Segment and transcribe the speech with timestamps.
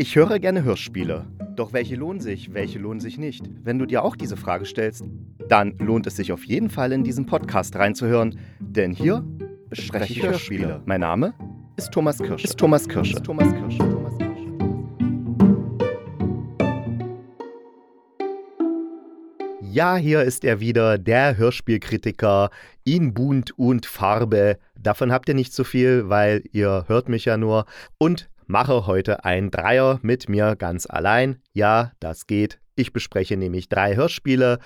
[0.00, 1.26] Ich höre gerne Hörspiele.
[1.56, 3.42] Doch welche lohnen sich, welche lohnen sich nicht?
[3.64, 5.02] Wenn du dir auch diese Frage stellst,
[5.48, 9.24] dann lohnt es sich auf jeden Fall in diesen Podcast reinzuhören, denn hier
[9.68, 10.82] bespreche ich Hörspiele.
[10.84, 11.34] Mein Name
[11.76, 12.44] ist Thomas Kirsch.
[12.44, 13.12] Ist Thomas Kirsch.
[13.12, 13.76] Ist Thomas Kirsch.
[13.78, 14.38] Thomas Kirsch.
[19.60, 22.50] Ja, hier ist er wieder, der Hörspielkritiker
[22.84, 24.58] in Bunt und Farbe.
[24.80, 27.66] Davon habt ihr nicht so viel, weil ihr hört mich ja nur.
[27.98, 31.40] Und mache heute ein Dreier mit mir ganz allein.
[31.52, 32.58] Ja, das geht.
[32.74, 34.58] Ich bespreche nämlich drei Hörspiele.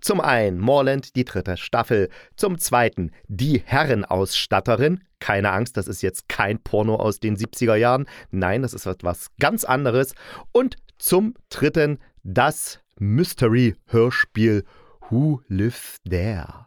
[0.00, 2.08] Zum einen Morland, die dritte Staffel.
[2.36, 5.04] Zum zweiten die Herrenausstatterin.
[5.20, 8.06] Keine Angst, das ist jetzt kein Porno aus den 70er Jahren.
[8.30, 10.14] Nein, das ist etwas ganz anderes.
[10.52, 14.64] Und zum dritten das Mystery-Hörspiel
[15.10, 16.66] Who Lives There?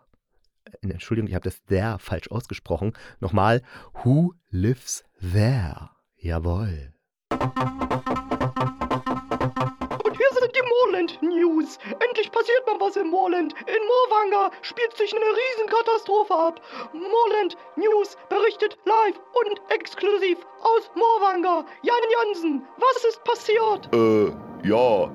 [0.65, 2.93] Äh, Entschuldigung, ich habe das there falsch ausgesprochen.
[3.19, 3.61] Nochmal,
[4.03, 5.89] Who Lives There?
[6.23, 6.93] Jawohl.
[7.31, 7.41] Und
[10.17, 11.79] hier sind die Moorland News.
[11.99, 13.55] Endlich passiert mal was in Moorland.
[13.65, 16.61] In Moorwanger spielt sich eine Riesenkatastrophe ab.
[16.93, 21.65] Moorland News berichtet live und exklusiv aus Moorwanger.
[21.81, 23.89] Jan Jansen, was ist passiert?
[23.91, 24.31] Äh,
[24.69, 25.09] ja.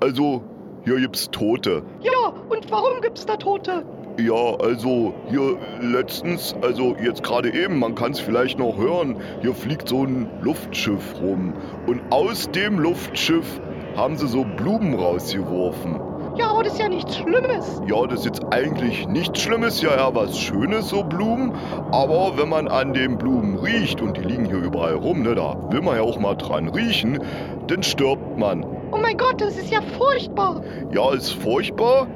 [0.00, 0.42] Also,
[0.84, 1.84] hier gibt's Tote.
[2.00, 3.86] Ja, und warum gibt's da Tote?
[4.18, 9.54] Ja, also hier letztens, also jetzt gerade eben, man kann es vielleicht noch hören, hier
[9.54, 11.52] fliegt so ein Luftschiff rum.
[11.86, 13.60] Und aus dem Luftschiff
[13.96, 16.00] haben sie so Blumen rausgeworfen.
[16.36, 17.80] Ja, aber das ist ja nichts Schlimmes.
[17.86, 21.52] Ja, das ist jetzt eigentlich nichts Schlimmes, ja eher was Schönes, so Blumen.
[21.92, 25.56] Aber wenn man an den Blumen riecht, und die liegen hier überall rum, ne, da
[25.70, 27.20] will man ja auch mal dran riechen,
[27.68, 28.64] dann stirbt man.
[28.90, 30.62] Oh mein Gott, das ist ja furchtbar.
[30.92, 32.08] Ja, ist furchtbar.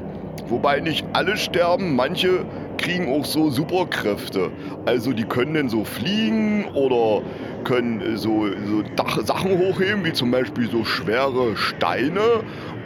[0.48, 2.44] Wobei nicht alle sterben, manche
[2.78, 4.50] kriegen auch so Superkräfte.
[4.86, 7.22] Also die können dann so fliegen oder
[7.64, 12.20] können so, so Dach Sachen hochheben, wie zum Beispiel so schwere Steine.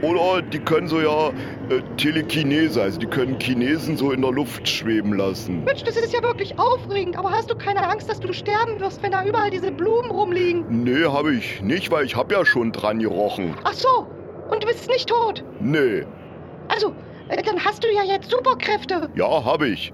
[0.03, 1.29] Oder die können so ja
[1.71, 5.65] äh, Telekinese, also die können Chinesen so in der Luft schweben lassen.
[5.65, 7.17] Mensch, das ist ja wirklich aufregend.
[7.19, 10.85] Aber hast du keine Angst, dass du sterben wirst, wenn da überall diese Blumen rumliegen?
[10.85, 13.55] Nee, habe ich nicht, weil ich habe ja schon dran gerochen.
[13.65, 14.07] Ach so,
[14.51, 15.43] und du bist nicht tot.
[15.61, 16.05] Nee,
[16.69, 16.93] Also, äh,
[17.29, 19.11] dann hast du ja jetzt Superkräfte.
[19.15, 19.93] ja, habe ich.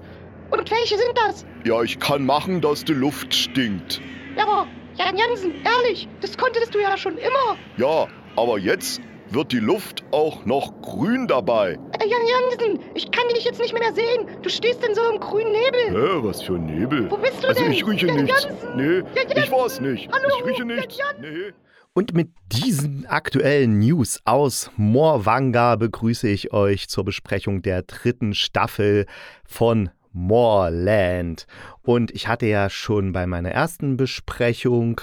[0.51, 1.45] Und welche sind das?
[1.65, 4.01] Ja, ich kann machen, dass die Luft stinkt.
[4.37, 7.57] Ja, aber Jan Jansen, ehrlich, das konntest du ja schon immer.
[7.77, 11.71] Ja, aber jetzt wird die Luft auch noch grün dabei.
[11.99, 14.27] Äh, Jan Jansen, ich kann dich jetzt nicht mehr sehen.
[14.43, 15.89] Du stehst in so einem grünen Nebel.
[15.89, 17.09] Hä, was für ein Nebel?
[17.09, 17.71] Wo bist du also denn?
[17.71, 18.43] ich rieche Jan nichts.
[18.43, 18.75] Jansen!
[18.75, 20.09] Nee, Jan ich war's nicht.
[20.13, 20.97] Hallo, ich rieche Jan nichts.
[20.99, 21.21] Jansen!
[21.21, 21.53] Nee.
[21.95, 29.05] Und mit diesen aktuellen News aus Moorwanga begrüße ich euch zur Besprechung der dritten Staffel
[29.45, 31.45] von Moorland.
[31.83, 35.01] Und ich hatte ja schon bei meiner ersten Besprechung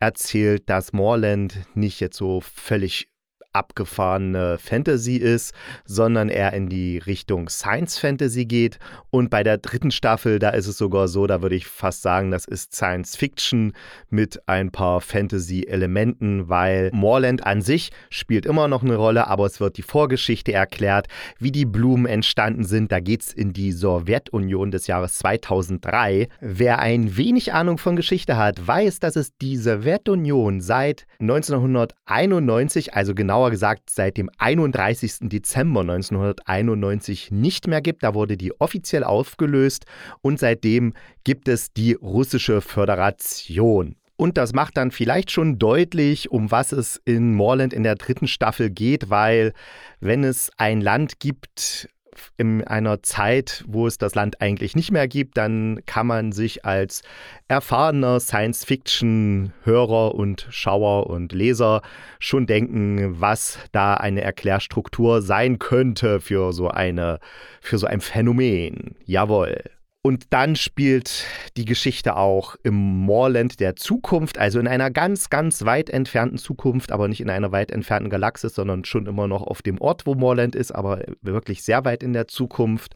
[0.00, 3.08] erzählt, dass Moorland nicht jetzt so völlig
[3.54, 5.54] abgefahrene Fantasy ist,
[5.84, 8.78] sondern eher in die Richtung Science Fantasy geht.
[9.10, 12.30] Und bei der dritten Staffel, da ist es sogar so, da würde ich fast sagen,
[12.30, 13.72] das ist Science Fiction
[14.10, 19.60] mit ein paar Fantasy-Elementen, weil Moorland an sich spielt immer noch eine Rolle, aber es
[19.60, 21.06] wird die Vorgeschichte erklärt,
[21.38, 22.90] wie die Blumen entstanden sind.
[22.90, 26.28] Da geht es in die Sowjetunion des Jahres 2003.
[26.40, 33.14] Wer ein wenig Ahnung von Geschichte hat, weiß, dass es die Sowjetunion seit 1991, also
[33.44, 35.28] genauer gesagt seit dem 31.
[35.28, 38.02] Dezember 1991 nicht mehr gibt.
[38.02, 39.84] Da wurde die offiziell aufgelöst
[40.22, 40.94] und seitdem
[41.24, 43.96] gibt es die russische Föderation.
[44.16, 48.28] Und das macht dann vielleicht schon deutlich, um was es in Moorland in der dritten
[48.28, 49.52] Staffel geht, weil
[50.00, 51.88] wenn es ein Land gibt,
[52.36, 56.64] in einer Zeit, wo es das Land eigentlich nicht mehr gibt, dann kann man sich
[56.64, 57.02] als
[57.48, 61.82] erfahrener Science-Fiction-Hörer und Schauer und Leser
[62.18, 67.20] schon denken, was da eine Erklärstruktur sein könnte für so eine,
[67.60, 68.96] für so ein Phänomen.
[69.04, 69.62] Jawohl.
[70.06, 71.24] Und dann spielt
[71.56, 76.92] die Geschichte auch im Moorland der Zukunft, also in einer ganz, ganz weit entfernten Zukunft,
[76.92, 80.14] aber nicht in einer weit entfernten Galaxis, sondern schon immer noch auf dem Ort, wo
[80.14, 82.94] Moorland ist, aber wirklich sehr weit in der Zukunft.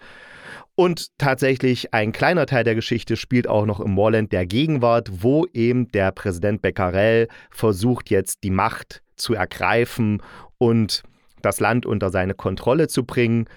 [0.74, 5.46] Und tatsächlich ein kleiner Teil der Geschichte spielt auch noch im Moorland der Gegenwart, wo
[5.54, 10.22] eben der Präsident Becquerel versucht jetzt die Macht zu ergreifen
[10.58, 11.04] und
[11.40, 13.48] das Land unter seine Kontrolle zu bringen.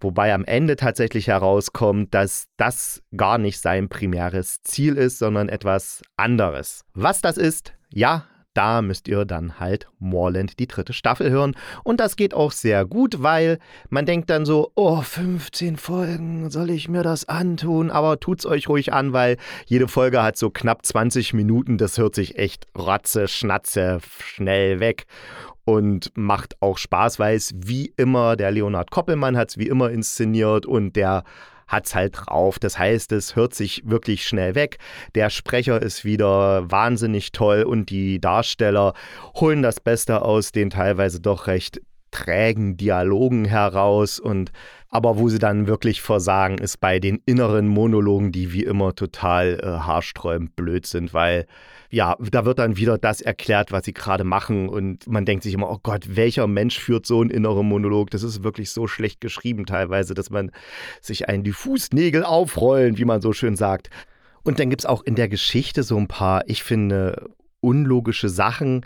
[0.00, 6.02] Wobei am Ende tatsächlich herauskommt, dass das gar nicht sein primäres Ziel ist, sondern etwas
[6.16, 6.84] anderes.
[6.94, 8.24] Was das ist, ja,
[8.58, 11.54] da müsst ihr dann halt Moorland die dritte Staffel hören.
[11.84, 16.70] Und das geht auch sehr gut, weil man denkt dann so, oh, 15 Folgen, soll
[16.70, 17.92] ich mir das antun?
[17.92, 19.36] Aber tut's euch ruhig an, weil
[19.66, 21.78] jede Folge hat so knapp 20 Minuten.
[21.78, 25.06] Das hört sich echt rotze, schnatze, schnell weg
[25.68, 29.90] und macht auch Spaß, weil es wie immer, der Leonhard Koppelmann hat es wie immer
[29.90, 31.24] inszeniert und der
[31.66, 32.58] hat es halt drauf.
[32.58, 34.78] Das heißt, es hört sich wirklich schnell weg.
[35.14, 38.94] Der Sprecher ist wieder wahnsinnig toll und die Darsteller
[39.34, 41.82] holen das Beste aus den teilweise doch recht
[42.12, 44.52] trägen Dialogen heraus und
[44.90, 49.60] aber wo sie dann wirklich versagen, ist bei den inneren Monologen, die wie immer total
[49.62, 51.46] äh, haarsträubend blöd sind, weil
[51.90, 54.68] ja, da wird dann wieder das erklärt, was sie gerade machen.
[54.68, 58.10] Und man denkt sich immer, oh Gott, welcher Mensch führt so einen inneren Monolog?
[58.10, 60.50] Das ist wirklich so schlecht geschrieben teilweise, dass man
[61.00, 63.88] sich einen die Fußnägel aufrollen, wie man so schön sagt.
[64.42, 67.30] Und dann gibt es auch in der Geschichte so ein paar, ich finde,
[67.60, 68.84] unlogische Sachen.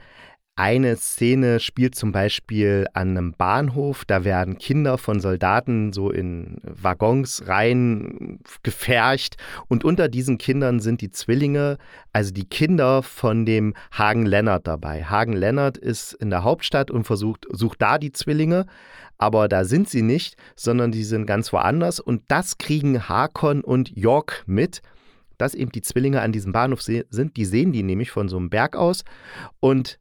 [0.54, 4.04] Eine Szene spielt zum Beispiel an einem Bahnhof.
[4.04, 9.38] Da werden Kinder von Soldaten so in Waggons rein gefercht.
[9.68, 11.78] Und unter diesen Kindern sind die Zwillinge,
[12.12, 15.04] also die Kinder von dem Hagen Lennart dabei.
[15.04, 18.66] Hagen Lennart ist in der Hauptstadt und versucht, sucht da die Zwillinge.
[19.16, 21.98] Aber da sind sie nicht, sondern die sind ganz woanders.
[21.98, 24.82] Und das kriegen Hakon und York mit
[25.38, 27.36] dass eben die Zwillinge an diesem Bahnhof sind.
[27.36, 29.02] Die sehen die nämlich von so einem Berg aus
[29.58, 29.98] und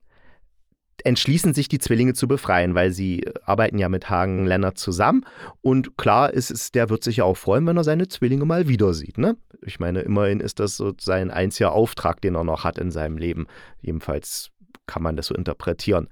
[1.06, 5.26] entschließen sich, die Zwillinge zu befreien, weil sie arbeiten ja mit Hagen Lennart zusammen.
[5.62, 8.68] Und klar ist es, der wird sich ja auch freuen, wenn er seine Zwillinge mal
[8.68, 9.18] wieder sieht.
[9.18, 9.38] Ne?
[9.62, 13.18] Ich meine, immerhin ist das so sein einziger Auftrag, den er noch hat in seinem
[13.18, 13.48] Leben.
[13.82, 14.50] Jedenfalls
[14.88, 16.08] kann man das so interpretieren.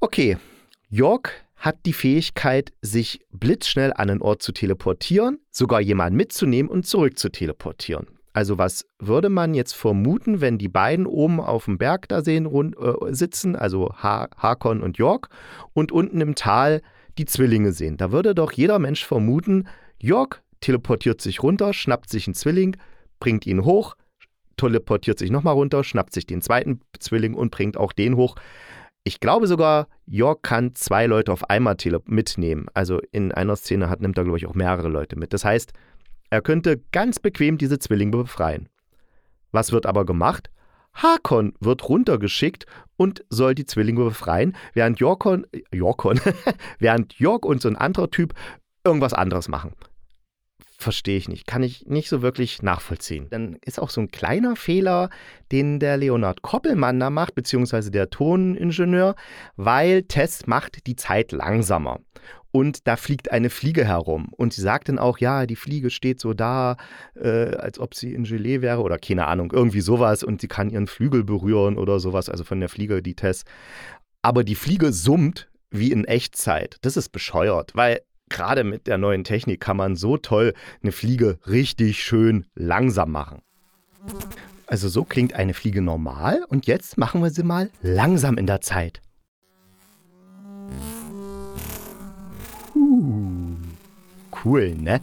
[0.00, 0.38] Okay,
[0.88, 6.86] York hat die Fähigkeit, sich blitzschnell an einen Ort zu teleportieren, sogar jemanden mitzunehmen und
[6.86, 8.06] zurück zu teleportieren.
[8.32, 12.46] Also was würde man jetzt vermuten, wenn die beiden oben auf dem Berg da sehen,
[12.46, 15.28] rund, äh, sitzen, also ha Hakon und York,
[15.72, 16.82] und unten im Tal
[17.18, 17.96] die Zwillinge sehen?
[17.96, 19.66] Da würde doch jeder Mensch vermuten,
[19.98, 22.76] York teleportiert sich runter, schnappt sich einen Zwilling,
[23.18, 23.96] bringt ihn hoch,
[24.56, 28.36] teleportiert sich nochmal runter, schnappt sich den zweiten Zwilling und bringt auch den hoch.
[29.02, 32.66] Ich glaube sogar, York kann zwei Leute auf einmal mitnehmen.
[32.74, 35.32] Also in einer Szene hat, nimmt er, glaube ich, auch mehrere Leute mit.
[35.32, 35.72] Das heißt,
[36.30, 38.68] er könnte ganz bequem diese Zwillinge befreien.
[39.52, 40.50] Was wird aber gemacht?
[40.94, 42.66] Hakon wird runtergeschickt
[42.96, 46.20] und soll die Zwillinge befreien, während Jorkon, Jorkon,
[46.78, 48.34] während York und so ein anderer Typ
[48.84, 49.72] irgendwas anderes machen.
[50.80, 53.26] Verstehe ich nicht, kann ich nicht so wirklich nachvollziehen.
[53.28, 55.10] Dann ist auch so ein kleiner Fehler,
[55.52, 59.14] den der Leonard Koppelmann da macht, beziehungsweise der Toningenieur,
[59.56, 62.00] weil Tess macht die Zeit langsamer
[62.50, 64.28] und da fliegt eine Fliege herum.
[64.32, 66.76] Und sie sagt dann auch, ja, die Fliege steht so da,
[67.14, 70.70] äh, als ob sie in Gelee wäre oder keine Ahnung, irgendwie sowas und sie kann
[70.70, 73.44] ihren Flügel berühren oder sowas, also von der Fliege, die Tess.
[74.22, 76.78] Aber die Fliege summt wie in Echtzeit.
[76.80, 78.00] Das ist bescheuert, weil
[78.30, 83.42] gerade mit der neuen Technik kann man so toll eine Fliege richtig schön langsam machen.
[84.66, 88.60] Also so klingt eine Fliege normal und jetzt machen wir sie mal langsam in der
[88.60, 89.02] Zeit.
[94.44, 95.00] cool, ne?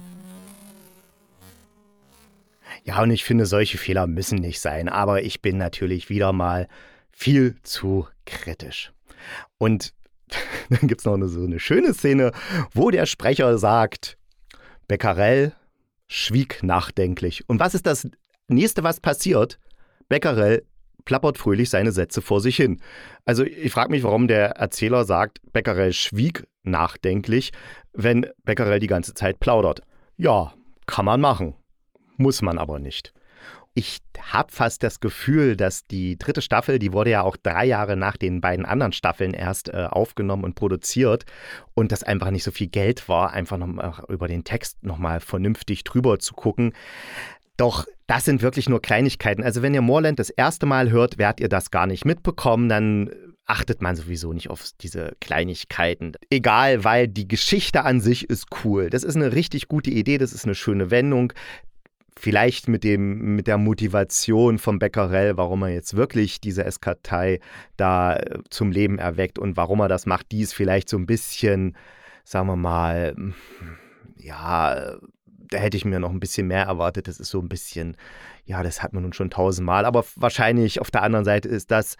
[2.84, 6.68] Ja, und ich finde, solche Fehler müssen nicht sein, aber ich bin natürlich wieder mal
[7.12, 8.94] viel zu kritisch.
[9.58, 9.94] Und
[10.70, 12.32] dann gibt es noch eine, so eine schöne Szene,
[12.74, 14.18] wo der Sprecher sagt,
[14.88, 15.54] Becquerel
[16.08, 17.48] schwieg nachdenklich.
[17.48, 18.08] Und was ist das
[18.48, 19.60] nächste, was passiert?
[20.10, 20.64] Becquerel
[21.06, 22.82] plappert fröhlich seine Sätze vor sich hin.
[23.26, 27.52] Also ich frage mich, warum der Erzähler sagt, Becquerel schwieg nachdenklich,
[27.94, 29.82] wenn Becquerel die ganze Zeit plaudert.
[30.18, 30.54] Ja,
[30.86, 31.56] kann man machen,
[32.18, 33.14] muss man aber nicht.
[33.78, 37.96] Ich habe fast das Gefühl, dass die dritte Staffel, die wurde ja auch drei Jahre
[37.96, 41.26] nach den beiden anderen Staffeln erst äh, aufgenommen und produziert
[41.76, 45.84] und das einfach nicht so viel Geld war, einfach noch über den Text nochmal vernünftig
[45.84, 46.74] drüber zu gucken.
[47.56, 49.44] Doch das sind wirklich nur Kleinigkeiten.
[49.44, 52.70] Also wenn ihr Moorland das erste Mal hört, werdet ihr das gar nicht mitbekommen.
[52.70, 53.12] Dann
[53.48, 56.14] achtet man sowieso nicht auf diese Kleinigkeiten.
[56.30, 58.90] Egal, weil die Geschichte an sich ist cool.
[58.90, 61.34] Das ist eine richtig gute Idee, das ist eine schöne Wendung.
[62.20, 67.40] Vielleicht mit, dem, mit der Motivation vom Becquerel, warum er jetzt wirklich diese Eskatei
[67.78, 71.06] da äh, zum Leben erweckt und warum er das macht, die ist vielleicht so ein
[71.06, 71.78] bisschen,
[72.24, 73.16] sagen wir mal,
[74.18, 74.98] ja,
[75.50, 77.08] da hätte ich mir noch ein bisschen mehr erwartet.
[77.08, 77.96] Das ist so ein bisschen,
[78.46, 79.86] ja, das hat man nun schon tausendmal.
[79.86, 81.96] Aber wahrscheinlich auf der anderen Seite ist das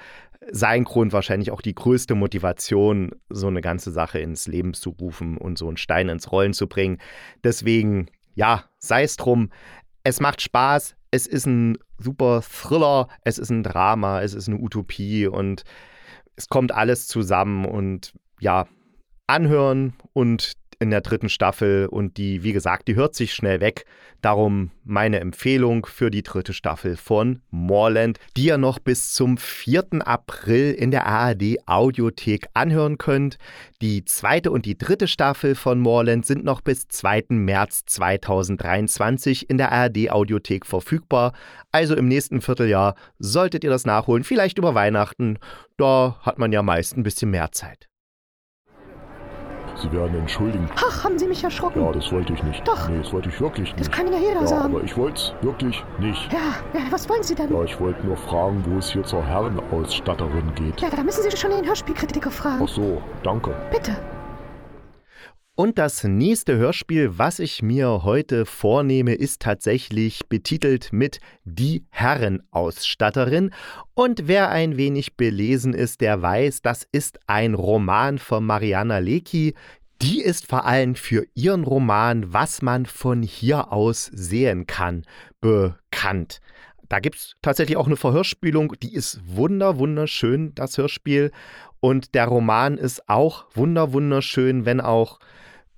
[0.52, 5.38] sein Grund, wahrscheinlich auch die größte Motivation, so eine ganze Sache ins Leben zu rufen
[5.38, 7.00] und so einen Stein ins Rollen zu bringen.
[7.44, 9.50] Deswegen, ja, sei es drum.
[10.08, 14.58] Es macht Spaß, es ist ein super Thriller, es ist ein Drama, es ist eine
[14.58, 15.28] Utopie.
[15.28, 15.64] Und
[16.38, 17.66] es kommt alles zusammen.
[17.66, 18.68] Und ja,
[19.28, 23.86] anhören und in der dritten Staffel und die, wie gesagt, die hört sich schnell weg.
[24.22, 29.86] Darum meine Empfehlung für die dritte Staffel von Moorland, die ihr noch bis zum 4.
[30.06, 33.38] April in der ARD Audiothek anhören könnt.
[33.82, 37.26] Die zweite und die dritte Staffel von Moorland sind noch bis 2.
[37.30, 41.34] März 2023 in der ARD Audiothek verfügbar.
[41.72, 45.38] Also im nächsten Vierteljahr solltet ihr das nachholen, vielleicht über Weihnachten.
[45.78, 47.87] Da hat man ja meist ein bisschen mehr Zeit.
[49.82, 50.70] Sie werden entschuldigen.
[50.76, 51.84] Ach, haben Sie mich erschrocken?
[51.84, 52.68] Ja, das wollte ich nicht.
[52.68, 52.90] Doch.
[52.90, 53.80] Nee, das wollte ich wirklich nicht.
[53.80, 54.76] Das kann ja jeder ja, sagen.
[54.76, 56.34] aber ich wollte es wirklich nicht.
[56.34, 56.40] Ja,
[56.74, 57.54] ja, was wollen Sie denn?
[57.54, 60.82] Ja, ich wollte nur fragen, wo es hier zur Herrenausstatterin geht.
[60.82, 62.64] Ja, da müssen Sie schon den Hörspielkritiker fragen.
[62.64, 63.54] Ach so, danke.
[63.72, 63.96] Bitte.
[65.60, 73.50] Und das nächste Hörspiel, was ich mir heute vornehme, ist tatsächlich betitelt mit Die Herrenausstatterin.
[73.96, 79.56] Und wer ein wenig belesen ist, der weiß, das ist ein Roman von Mariana Lecki.
[80.04, 85.06] Die ist vor allem für ihren Roman Was man von hier aus sehen kann
[85.42, 86.40] bekannt.
[86.88, 91.32] Da gibt es tatsächlich auch eine Verhörspielung, die ist wunder, wunderschön, das Hörspiel.
[91.80, 95.18] Und der Roman ist auch wunder, wunderschön, wenn auch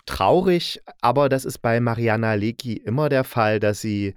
[0.10, 4.16] traurig, aber das ist bei Mariana Lecki immer der Fall, dass sie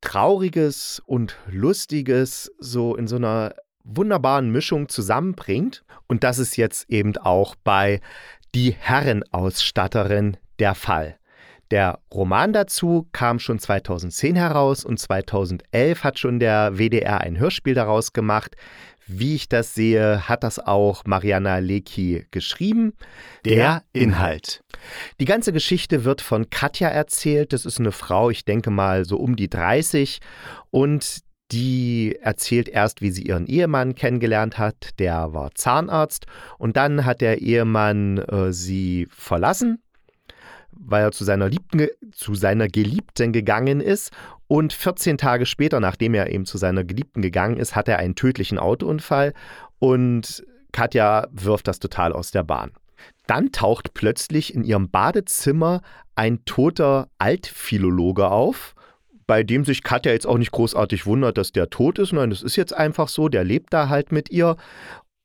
[0.00, 5.84] Trauriges und Lustiges so in so einer wunderbaren Mischung zusammenbringt.
[6.06, 8.00] Und das ist jetzt eben auch bei
[8.54, 11.18] Die Herrenausstatterin der Fall.
[11.72, 17.74] Der Roman dazu kam schon 2010 heraus und 2011 hat schon der WDR ein Hörspiel
[17.74, 18.54] daraus gemacht.
[19.06, 22.94] Wie ich das sehe, hat das auch Mariana Lecki geschrieben.
[23.44, 24.62] Der Inhalt.
[25.20, 27.52] Die ganze Geschichte wird von Katja erzählt.
[27.52, 30.20] Das ist eine Frau, ich denke mal so um die 30
[30.70, 31.18] und
[31.52, 34.98] die erzählt erst, wie sie ihren Ehemann kennengelernt hat.
[34.98, 36.26] Der war Zahnarzt
[36.58, 39.82] und dann hat der Ehemann äh, sie verlassen
[40.78, 44.10] weil er zu seiner, Liebten, zu seiner Geliebten gegangen ist.
[44.46, 48.14] Und 14 Tage später, nachdem er eben zu seiner Geliebten gegangen ist, hat er einen
[48.14, 49.32] tödlichen Autounfall
[49.78, 52.72] und Katja wirft das total aus der Bahn.
[53.26, 55.82] Dann taucht plötzlich in ihrem Badezimmer
[56.14, 58.74] ein toter Altphilologe auf,
[59.26, 62.12] bei dem sich Katja jetzt auch nicht großartig wundert, dass der tot ist.
[62.12, 64.56] Nein, das ist jetzt einfach so, der lebt da halt mit ihr.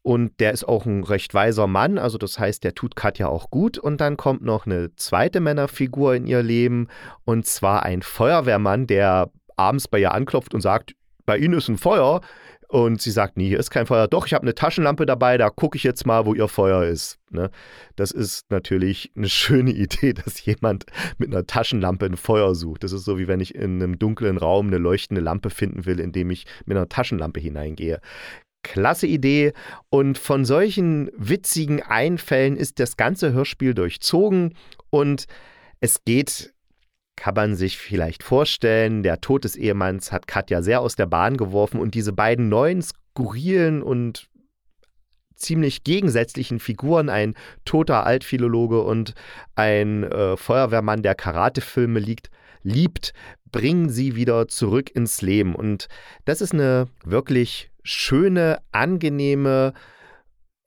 [0.02, 3.52] Und der ist auch ein recht weiser Mann, also das heißt, der tut Katja auch
[3.52, 3.78] gut.
[3.78, 6.88] Und dann kommt noch eine zweite Männerfigur in ihr Leben,
[7.26, 10.94] und zwar ein Feuerwehrmann, der abends bei ihr anklopft und sagt,
[11.26, 12.22] bei Ihnen ist ein Feuer.
[12.70, 14.08] Und sie sagt, nee, hier ist kein Feuer.
[14.08, 17.18] Doch, ich habe eine Taschenlampe dabei, da gucke ich jetzt mal, wo ihr Feuer ist.
[17.32, 17.50] Ne?
[17.96, 20.86] Das ist natürlich eine schöne Idee, dass jemand
[21.18, 22.84] mit einer Taschenlampe ein Feuer sucht.
[22.84, 26.00] Das ist so, wie wenn ich in einem dunklen Raum eine leuchtende Lampe finden will,
[26.00, 28.02] indem ich mit einer Taschenlampe hineingehe.
[28.64, 29.54] Klasse Idee.
[29.90, 34.56] Und von solchen witzigen Einfällen ist das ganze Hörspiel durchzogen.
[34.90, 35.26] Und
[35.80, 36.54] es geht,
[37.16, 41.38] kann man sich vielleicht vorstellen, der Tod des Ehemanns hat Katja sehr aus der Bahn
[41.38, 41.80] geworfen.
[41.80, 44.30] Und diese beiden neuen, skurrilen und
[45.40, 47.34] ziemlich gegensätzlichen Figuren, ein
[47.66, 49.14] toter Altphilologe und
[49.56, 52.30] ein äh, Feuerwehrmann, der Karatefilme liegt,
[52.62, 53.14] liebt,
[53.52, 55.56] bringen sie wieder zurück ins Leben.
[55.56, 55.88] Und
[56.26, 59.74] das ist eine wirklich schöne, angenehme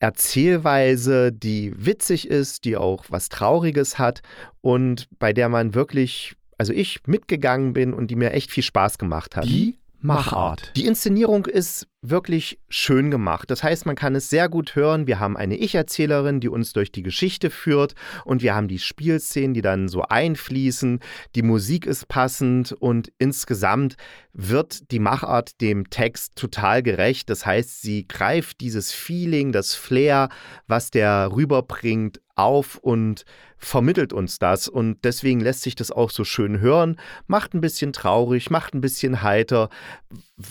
[0.00, 4.22] Erzählweise, die witzig ist, die auch was Trauriges hat
[4.60, 8.98] und bei der man wirklich, also ich mitgegangen bin und die mir echt viel Spaß
[8.98, 9.44] gemacht hat.
[9.44, 10.72] Die Machart.
[10.76, 13.50] Die Inszenierung ist wirklich schön gemacht.
[13.50, 15.06] Das heißt, man kann es sehr gut hören.
[15.06, 17.94] Wir haben eine Ich-Erzählerin, die uns durch die Geschichte führt
[18.24, 20.98] und wir haben die Spielszenen, die dann so einfließen.
[21.36, 23.96] Die Musik ist passend und insgesamt
[24.32, 27.30] wird die Machart dem Text total gerecht.
[27.30, 30.28] Das heißt, sie greift dieses Feeling, das Flair,
[30.66, 33.24] was der rüberbringt, auf und
[33.56, 34.68] vermittelt uns das.
[34.68, 36.96] Und deswegen lässt sich das auch so schön hören.
[37.26, 39.70] Macht ein bisschen traurig, macht ein bisschen heiter.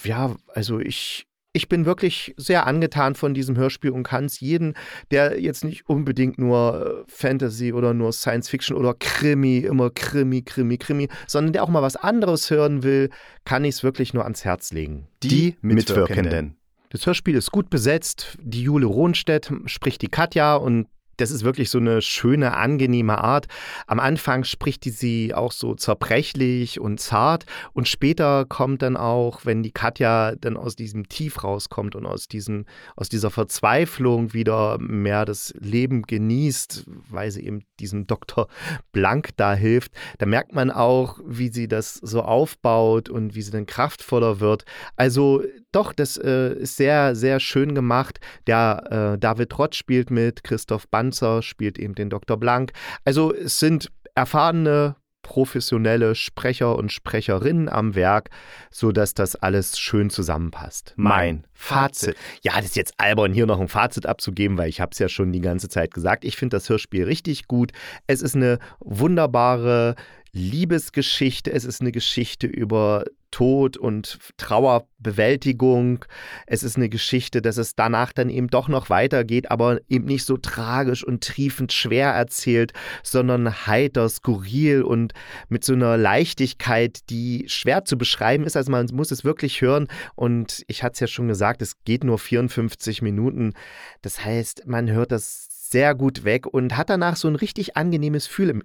[0.04, 4.76] Ja, also ich, ich bin wirklich sehr angetan von diesem Hörspiel und kann es jeden,
[5.12, 10.42] der jetzt nicht unbedingt nur äh, Fantasy oder nur Science Fiction oder Krimi, immer Krimi,
[10.44, 13.10] Krimi, Krimi, sondern der auch mal was anderes hören will,
[13.44, 15.08] kann ich es wirklich nur ans Herz legen.
[15.24, 16.56] Die Mitwirkenden.
[16.90, 18.38] Das Hörspiel ist gut besetzt.
[18.42, 20.88] Die Jule Rohnstedt spricht die Katja und
[21.22, 23.48] das ist wirklich so eine schöne, angenehme Art.
[23.88, 29.46] Am Anfang spricht die sie auch so zerbrechlich und zart und später kommt dann auch,
[29.46, 34.78] wenn die Katja dann aus diesem Tief rauskommt und aus, diesem, aus dieser Verzweiflung wieder
[34.80, 38.48] mehr das Leben genießt, weil sie eben diesem Dr.
[38.92, 43.52] Blank da hilft, da merkt man auch, wie sie das so aufbaut und wie sie
[43.52, 44.66] dann kraftvoller wird.
[44.96, 48.20] Also doch, das äh, ist sehr, sehr schön gemacht.
[48.48, 52.38] Der äh, David Rott spielt mit, Christoph Banzer spielt eben den Dr.
[52.38, 52.74] Blank.
[53.06, 58.30] Also es sind erfahrene professionelle Sprecher und Sprecherinnen am Werk,
[58.72, 60.94] sodass das alles schön zusammenpasst.
[60.98, 62.16] Mein Fazit.
[62.42, 65.08] Ja, das ist jetzt albern, hier noch ein Fazit abzugeben, weil ich habe es ja
[65.10, 66.26] schon die ganze Zeit gesagt.
[66.26, 67.72] Ich finde das Hörspiel richtig gut.
[68.08, 69.96] Es ist eine wunderbare
[70.34, 76.06] Liebesgeschichte, es ist eine Geschichte über Tod und Trauerbewältigung.
[76.46, 80.26] Es ist eine Geschichte, dass es danach dann eben doch noch weitergeht, aber eben nicht
[80.26, 82.74] so tragisch und triefend schwer erzählt,
[83.04, 85.14] sondern heiter, skurril und
[85.50, 88.56] mit so einer Leichtigkeit, die schwer zu beschreiben ist.
[88.58, 92.04] Also man muss es wirklich hören und ich hatte es ja schon gesagt, es geht
[92.04, 93.54] nur 54 Minuten.
[94.02, 98.28] Das heißt, man hört das sehr gut weg und hat danach so ein richtig angenehmes
[98.28, 98.64] Gefühl im,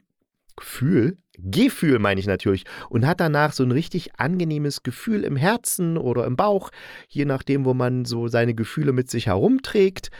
[0.57, 5.99] Gefühl, Gefühl meine ich natürlich, und hat danach so ein richtig angenehmes Gefühl im Herzen
[5.99, 6.71] oder im Bauch,
[7.09, 10.11] je nachdem, wo man so seine Gefühle mit sich herumträgt.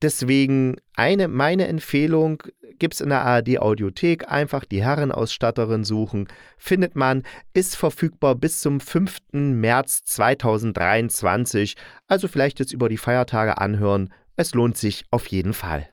[0.00, 2.42] Deswegen eine meine Empfehlung
[2.78, 6.26] gibt es in der ARD Audiothek einfach die Herrenausstatterin suchen,
[6.58, 7.22] findet man,
[7.54, 9.18] ist verfügbar bis zum 5.
[9.32, 11.76] März 2023,
[12.08, 15.91] also vielleicht jetzt über die Feiertage anhören, es lohnt sich auf jeden Fall.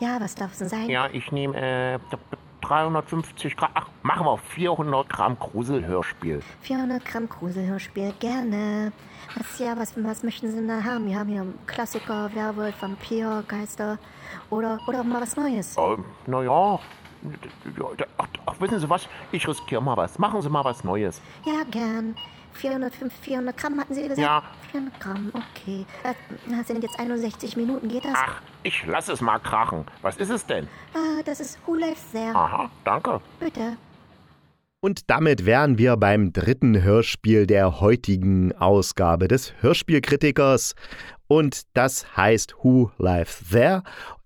[0.00, 0.88] Ja, was darf es denn sein?
[0.88, 1.98] Ja, ich nehme äh,
[2.60, 6.42] 350 Gramm, ach, machen wir 400 Gramm Gruselhörspiel.
[6.62, 8.92] 400 Gramm Gruselhörspiel, gerne.
[9.34, 11.06] Was, ja, was, was möchten Sie denn da haben?
[11.06, 13.98] Wir haben hier Klassiker, Werwolf, Vampir, Geister
[14.50, 15.76] oder, oder mal was Neues.
[15.76, 16.78] Ähm, naja,
[18.18, 19.08] ach, ach, wissen Sie was?
[19.32, 20.18] Ich riskiere mal was.
[20.18, 21.20] Machen Sie mal was Neues.
[21.44, 22.14] Ja, gern.
[22.58, 24.18] 405, 400 Gramm hatten Sie gesagt?
[24.18, 24.42] Ja.
[24.72, 25.86] 400 Gramm, okay.
[26.02, 26.14] Äh,
[26.50, 28.14] Das sind jetzt 61 Minuten, geht das?
[28.14, 29.84] Ach, ich lasse es mal krachen.
[30.02, 30.64] Was ist es denn?
[30.64, 32.34] Äh, das ist Who Lives There.
[32.34, 33.20] Aha, danke.
[33.40, 33.76] Bitte.
[34.80, 40.74] Und damit wären wir beim dritten Hörspiel der heutigen Ausgabe des Hörspielkritikers.
[41.26, 43.82] Und das heißt Who Lives There,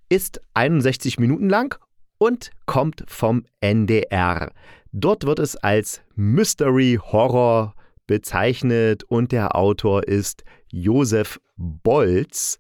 [0.09, 1.79] ist 61 Minuten lang
[2.19, 4.51] und kommt vom NDR.
[4.93, 7.75] Dort wird es als Mystery Horror
[8.07, 12.59] bezeichnet und der Autor ist Josef Bolz.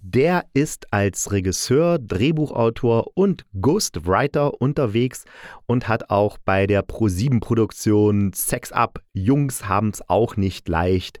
[0.00, 5.24] Der ist als Regisseur, Drehbuchautor und Ghostwriter unterwegs
[5.66, 11.18] und hat auch bei der Pro7-Produktion Sex Up Jungs haben's auch nicht leicht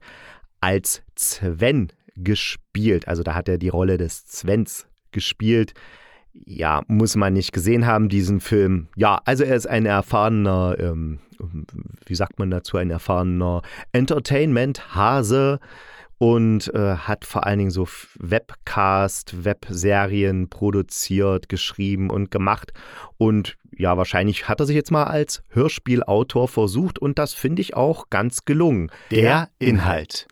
[0.60, 3.08] als Sven gespielt.
[3.08, 5.74] Also da hat er die Rolle des Svens gespielt.
[6.44, 8.88] Ja, muss man nicht gesehen haben, diesen Film.
[8.96, 11.18] Ja, also er ist ein erfahrener, ähm,
[12.06, 15.60] wie sagt man dazu, ein erfahrener Entertainment-Hase
[16.18, 22.72] und äh, hat vor allen Dingen so Webcast, Webserien produziert, geschrieben und gemacht.
[23.16, 27.74] Und ja, wahrscheinlich hat er sich jetzt mal als Hörspielautor versucht und das finde ich
[27.76, 28.90] auch ganz gelungen.
[29.10, 30.26] Der Inhalt.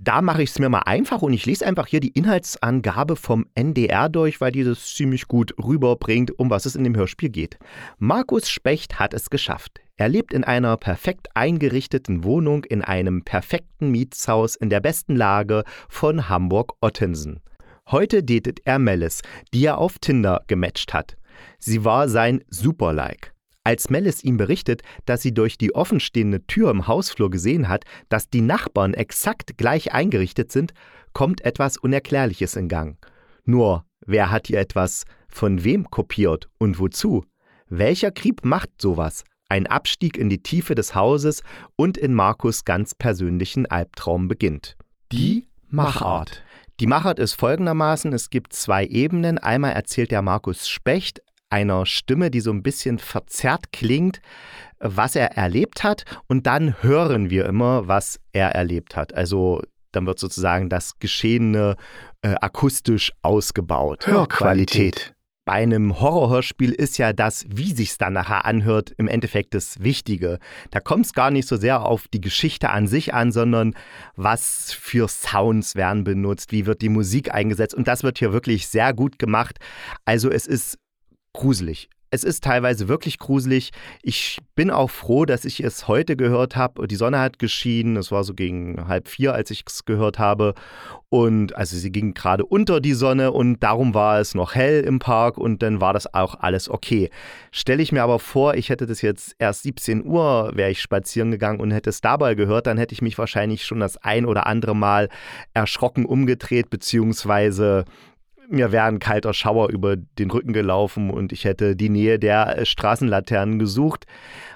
[0.00, 3.46] Da mache ich es mir mal einfach und ich lese einfach hier die Inhaltsangabe vom
[3.56, 7.58] NDR durch, weil die das ziemlich gut rüberbringt, um was es in dem Hörspiel geht.
[7.98, 9.80] Markus Specht hat es geschafft.
[9.96, 15.64] Er lebt in einer perfekt eingerichteten Wohnung in einem perfekten Mietshaus in der besten Lage
[15.88, 17.40] von Hamburg-Ottensen.
[17.90, 21.16] Heute datet er Melis, die er auf Tinder gematcht hat.
[21.58, 23.30] Sie war sein Superlike.
[23.68, 28.30] Als Melis ihm berichtet, dass sie durch die offenstehende Tür im Hausflur gesehen hat, dass
[28.30, 30.72] die Nachbarn exakt gleich eingerichtet sind,
[31.12, 32.96] kommt etwas Unerklärliches in Gang.
[33.44, 37.26] Nur, wer hat hier etwas von wem kopiert und wozu?
[37.68, 39.24] Welcher Krieg macht sowas?
[39.50, 41.42] Ein Abstieg in die Tiefe des Hauses
[41.76, 44.78] und in Markus ganz persönlichen Albtraum beginnt.
[45.12, 46.42] Die Machart.
[46.80, 49.36] Die Machart ist folgendermaßen: Es gibt zwei Ebenen.
[49.36, 54.20] Einmal erzählt der Markus Specht einer Stimme, die so ein bisschen verzerrt klingt,
[54.78, 56.04] was er erlebt hat.
[56.26, 59.14] Und dann hören wir immer, was er erlebt hat.
[59.14, 61.76] Also dann wird sozusagen das Geschehene
[62.22, 64.06] äh, akustisch ausgebaut.
[64.06, 65.14] Hörqualität.
[65.48, 70.40] Bei einem Horrorhörspiel ist ja das, wie sich's dann nachher anhört, im Endeffekt das Wichtige.
[70.70, 73.74] Da kommt es gar nicht so sehr auf die Geschichte an sich an, sondern
[74.14, 77.74] was für Sounds werden benutzt, wie wird die Musik eingesetzt.
[77.74, 79.56] Und das wird hier wirklich sehr gut gemacht.
[80.04, 80.76] Also es ist
[81.32, 81.88] gruselig.
[82.10, 83.70] es ist teilweise wirklich gruselig.
[84.02, 86.88] Ich bin auch froh, dass ich es heute gehört habe.
[86.88, 87.96] Die Sonne hat geschienen.
[87.96, 90.54] Es war so gegen halb vier, als ich es gehört habe.
[91.10, 94.98] Und also sie ging gerade unter die Sonne und darum war es noch hell im
[94.98, 97.10] Park und dann war das auch alles okay.
[97.50, 101.30] Stelle ich mir aber vor, ich hätte das jetzt erst 17 Uhr, wäre ich spazieren
[101.30, 104.46] gegangen und hätte es dabei gehört, dann hätte ich mich wahrscheinlich schon das ein oder
[104.46, 105.08] andere Mal
[105.54, 107.86] erschrocken umgedreht, beziehungsweise
[108.48, 112.58] mir wäre ein kalter Schauer über den Rücken gelaufen und ich hätte die Nähe der
[112.58, 114.06] äh, Straßenlaternen gesucht,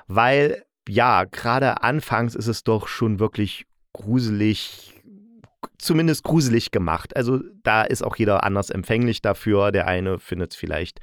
[0.07, 5.01] weil ja, gerade anfangs ist es doch schon wirklich gruselig,
[5.79, 7.17] zumindest gruselig gemacht.
[7.17, 9.71] Also da ist auch jeder anders empfänglich dafür.
[9.71, 11.01] Der eine findet es vielleicht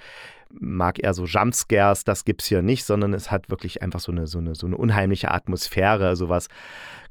[0.52, 4.12] mag eher so Jumpscares, das gibt es hier nicht, sondern es hat wirklich einfach so
[4.12, 6.47] eine, so eine, so eine unheimliche Atmosphäre, sowas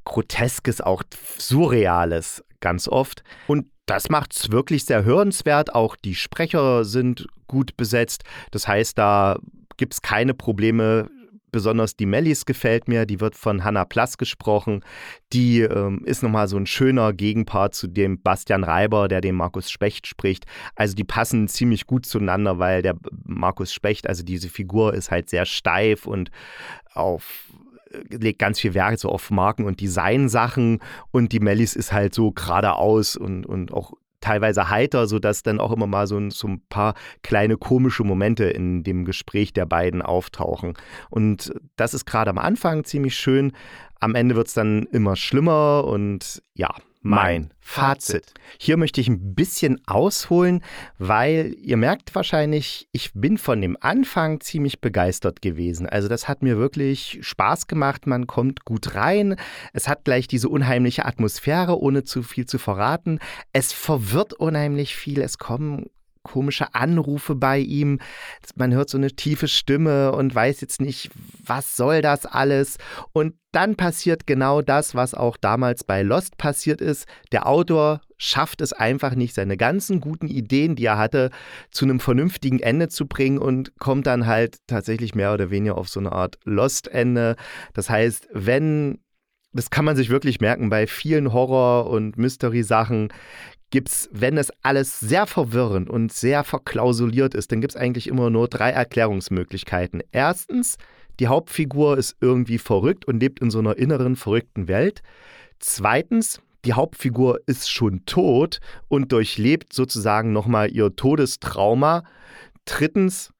[0.04, 1.02] Groteskes, auch
[1.38, 3.22] Surreales ganz oft.
[3.46, 5.74] Und das macht es wirklich sehr hörenswert.
[5.74, 8.22] Auch die Sprecher sind gut besetzt.
[8.50, 9.38] Das heißt, da
[9.76, 11.08] gibt es keine Probleme.
[11.50, 14.84] Besonders die Mellis gefällt mir, die wird von Hannah Plass gesprochen.
[15.32, 19.70] Die ähm, ist nochmal so ein schöner Gegenpart zu dem Bastian Reiber, der den Markus
[19.70, 20.44] Specht spricht.
[20.74, 25.30] Also die passen ziemlich gut zueinander, weil der Markus Specht, also diese Figur ist halt
[25.30, 26.30] sehr steif und
[26.92, 27.46] auf
[28.10, 32.32] legt ganz viel Wert so auf Marken- und Designsachen und die Mellis ist halt so
[32.32, 36.62] geradeaus und, und auch teilweise heiter, sodass dann auch immer mal so ein, so ein
[36.68, 40.74] paar kleine komische Momente in dem Gespräch der beiden auftauchen.
[41.10, 43.52] Und das ist gerade am Anfang ziemlich schön.
[44.00, 48.34] Am Ende wird es dann immer schlimmer und ja, mein Fazit.
[48.58, 50.62] Hier möchte ich ein bisschen ausholen,
[50.98, 55.86] weil ihr merkt wahrscheinlich, ich bin von dem Anfang ziemlich begeistert gewesen.
[55.88, 59.36] Also das hat mir wirklich Spaß gemacht, man kommt gut rein,
[59.72, 63.18] es hat gleich diese unheimliche Atmosphäre, ohne zu viel zu verraten.
[63.52, 65.86] Es verwirrt unheimlich viel, es kommen
[66.28, 68.00] komische Anrufe bei ihm.
[68.54, 71.10] Man hört so eine tiefe Stimme und weiß jetzt nicht,
[71.42, 72.76] was soll das alles.
[73.12, 77.06] Und dann passiert genau das, was auch damals bei Lost passiert ist.
[77.32, 81.30] Der Autor schafft es einfach nicht, seine ganzen guten Ideen, die er hatte,
[81.70, 85.88] zu einem vernünftigen Ende zu bringen und kommt dann halt tatsächlich mehr oder weniger auf
[85.88, 87.36] so eine Art Lost-Ende.
[87.72, 88.98] Das heißt, wenn
[89.54, 93.08] das kann man sich wirklich merken bei vielen Horror- und Mystery-Sachen
[93.70, 98.06] gibt es, wenn es alles sehr verwirrend und sehr verklausuliert ist, dann gibt es eigentlich
[98.06, 100.02] immer nur drei Erklärungsmöglichkeiten.
[100.10, 100.78] Erstens,
[101.20, 105.02] die Hauptfigur ist irgendwie verrückt und lebt in so einer inneren verrückten Welt.
[105.58, 112.04] Zweitens, die Hauptfigur ist schon tot und durchlebt sozusagen nochmal ihr Todestrauma.
[112.64, 113.32] Drittens,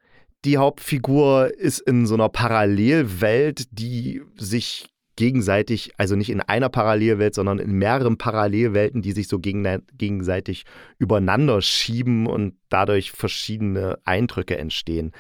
[0.45, 7.35] die Hauptfigur ist in so einer Parallelwelt, die sich gegenseitig, also nicht in einer Parallelwelt,
[7.35, 10.65] sondern in mehreren Parallelwelten, die sich so gegenseitig
[10.99, 15.11] übereinander schieben und dadurch verschiedene Eindrücke entstehen.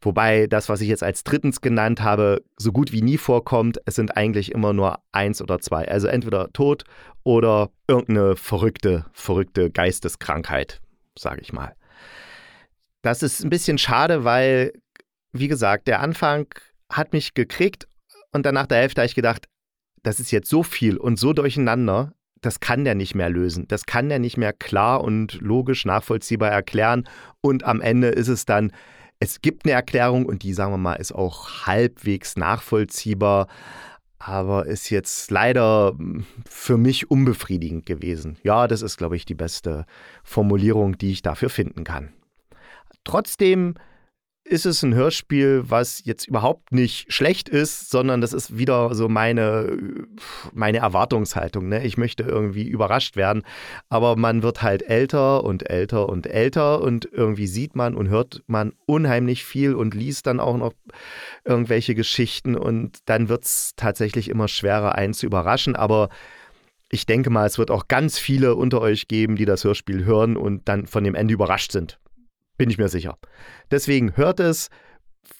[0.00, 3.78] Wobei das, was ich jetzt als drittens genannt habe, so gut wie nie vorkommt.
[3.84, 5.86] Es sind eigentlich immer nur eins oder zwei.
[5.86, 6.84] Also entweder Tod
[7.22, 10.80] oder irgendeine verrückte, verrückte Geisteskrankheit,
[11.18, 11.74] sage ich mal.
[13.02, 14.72] Das ist ein bisschen schade, weil,
[15.32, 16.46] wie gesagt, der Anfang
[16.88, 17.86] hat mich gekriegt
[18.32, 19.48] und dann nach der Hälfte habe ich gedacht,
[20.02, 23.66] das ist jetzt so viel und so durcheinander, das kann der nicht mehr lösen.
[23.68, 27.08] Das kann der nicht mehr klar und logisch nachvollziehbar erklären.
[27.40, 28.72] Und am Ende ist es dann,
[29.20, 33.48] es gibt eine Erklärung und die, sagen wir mal, ist auch halbwegs nachvollziehbar,
[34.18, 38.38] aber ist jetzt leider hm, für mich unbefriedigend gewesen.
[38.42, 39.86] Ja, das ist, glaube ich, die beste
[40.22, 42.12] Formulierung, die ich dafür finden kann.
[43.04, 43.74] Trotzdem
[44.48, 49.08] ist es ein Hörspiel, was jetzt überhaupt nicht schlecht ist, sondern das ist wieder so
[49.08, 49.76] meine,
[50.52, 51.68] meine Erwartungshaltung.
[51.68, 51.84] Ne?
[51.84, 53.42] Ich möchte irgendwie überrascht werden,
[53.88, 58.42] aber man wird halt älter und älter und älter und irgendwie sieht man und hört
[58.46, 60.72] man unheimlich viel und liest dann auch noch
[61.44, 66.08] irgendwelche Geschichten und dann wird es tatsächlich immer schwerer, einen zu überraschen, aber
[66.90, 70.38] ich denke mal, es wird auch ganz viele unter euch geben, die das Hörspiel hören
[70.38, 71.98] und dann von dem Ende überrascht sind.
[72.58, 73.16] Bin ich mir sicher.
[73.70, 74.68] Deswegen hört es.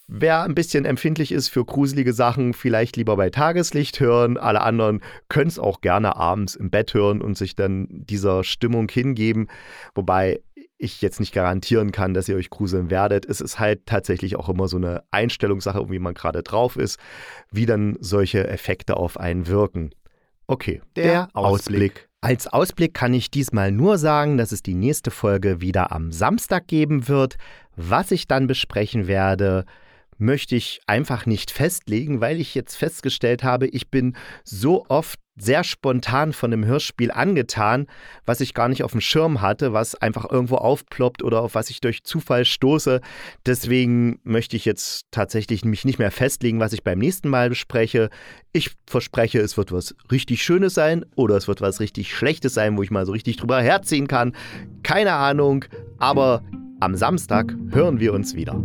[0.07, 4.39] Wer ein bisschen empfindlich ist für gruselige Sachen, vielleicht lieber bei Tageslicht hören.
[4.39, 8.89] Alle anderen können es auch gerne abends im Bett hören und sich dann dieser Stimmung
[8.89, 9.49] hingeben.
[9.95, 10.41] Wobei
[10.79, 13.27] ich jetzt nicht garantieren kann, dass ihr euch gruseln werdet.
[13.27, 16.99] Es ist halt tatsächlich auch immer so eine Einstellungssache, wie man gerade drauf ist,
[17.51, 19.91] wie dann solche Effekte auf einen wirken.
[20.47, 21.93] Okay, der, der Ausblick.
[21.93, 22.08] Ausblick.
[22.21, 26.67] Als Ausblick kann ich diesmal nur sagen, dass es die nächste Folge wieder am Samstag
[26.67, 27.37] geben wird.
[27.77, 29.65] Was ich dann besprechen werde,
[30.19, 35.65] möchte ich einfach nicht festlegen, weil ich jetzt festgestellt habe, ich bin so oft sehr
[35.65, 37.87] spontan von einem Hörspiel angetan,
[38.27, 41.71] was ich gar nicht auf dem Schirm hatte, was einfach irgendwo aufploppt oder auf was
[41.71, 43.01] ich durch Zufall stoße.
[43.47, 48.11] Deswegen möchte ich jetzt tatsächlich mich nicht mehr festlegen, was ich beim nächsten Mal bespreche.
[48.53, 52.77] Ich verspreche, es wird was richtig Schönes sein oder es wird was richtig Schlechtes sein,
[52.77, 54.35] wo ich mal so richtig drüber herziehen kann.
[54.83, 55.65] Keine Ahnung,
[55.99, 56.43] aber
[56.81, 58.63] am Samstag hören wir uns wieder.